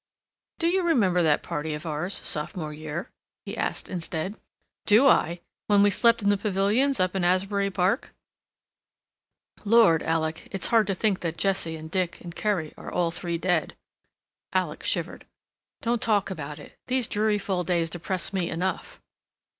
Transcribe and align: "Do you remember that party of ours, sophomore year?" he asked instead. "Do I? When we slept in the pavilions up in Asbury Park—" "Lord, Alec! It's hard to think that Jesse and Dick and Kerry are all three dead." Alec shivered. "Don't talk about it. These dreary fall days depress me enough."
"Do 0.57 0.65
you 0.67 0.81
remember 0.81 1.21
that 1.21 1.43
party 1.43 1.75
of 1.75 1.85
ours, 1.85 2.15
sophomore 2.25 2.73
year?" 2.73 3.11
he 3.45 3.55
asked 3.55 3.87
instead. 3.87 4.33
"Do 4.87 5.05
I? 5.05 5.41
When 5.67 5.83
we 5.83 5.91
slept 5.91 6.23
in 6.23 6.29
the 6.29 6.39
pavilions 6.39 6.99
up 6.99 7.15
in 7.15 7.23
Asbury 7.23 7.69
Park—" 7.69 8.11
"Lord, 9.63 10.01
Alec! 10.01 10.47
It's 10.49 10.65
hard 10.73 10.87
to 10.87 10.95
think 10.95 11.19
that 11.19 11.37
Jesse 11.37 11.75
and 11.75 11.91
Dick 11.91 12.19
and 12.21 12.33
Kerry 12.35 12.73
are 12.77 12.91
all 12.91 13.11
three 13.11 13.37
dead." 13.37 13.75
Alec 14.53 14.81
shivered. 14.81 15.27
"Don't 15.81 16.01
talk 16.01 16.31
about 16.31 16.57
it. 16.57 16.79
These 16.87 17.07
dreary 17.07 17.37
fall 17.37 17.63
days 17.63 17.91
depress 17.91 18.33
me 18.33 18.49
enough." 18.49 18.99